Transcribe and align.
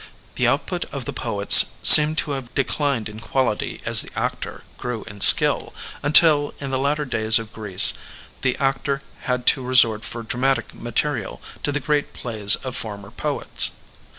The 0.33 0.47
output 0.47 0.85
of 0.85 1.05
the 1.05 1.13
poets 1.13 1.73
seems 1.83 2.17
to 2.21 2.31
have 2.31 2.55
declined 2.55 3.07
in 3.07 3.19
quality 3.19 3.79
as 3.85 4.01
the 4.01 4.09
actor 4.19 4.63
grew 4.79 5.03
in 5.03 5.21
skill, 5.21 5.75
until, 6.01 6.55
in 6.59 6.71
the 6.71 6.79
latter 6.79 7.05
days 7.05 7.37
of 7.37 7.53
Greece, 7.53 7.93
the 8.41 8.57
actor 8.57 8.99
had 9.25 9.45
to 9.45 9.61
resort 9.61 10.03
for 10.03 10.23
dramatic 10.23 10.73
material 10.73 11.39
to 11.61 11.71
the 11.71 11.79
great 11.79 12.13
plays 12.13 12.55
of 12.55 12.75
former 12.75 13.11
poets. 13.11 13.73